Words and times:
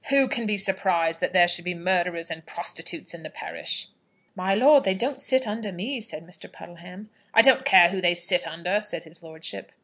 "Who 0.09 0.27
can 0.27 0.47
be 0.47 0.57
surprised 0.57 1.19
that 1.19 1.31
there 1.31 1.47
should 1.47 1.63
be 1.63 1.75
murderers 1.75 2.31
and 2.31 2.43
prostitutes 2.43 3.13
in 3.13 3.21
the 3.21 3.29
parish?" 3.29 3.87
"My 4.33 4.55
lord, 4.55 4.83
they 4.83 4.95
don't 4.95 5.21
sit 5.21 5.45
under 5.45 5.71
me," 5.71 6.01
said 6.01 6.25
Mr. 6.25 6.51
Puddleham. 6.51 7.11
"I 7.35 7.43
don't 7.43 7.65
care 7.65 7.89
who 7.89 8.01
they 8.01 8.15
sit 8.15 8.47
under," 8.47 8.81
said 8.81 9.03
his 9.03 9.21
lordship. 9.21 9.71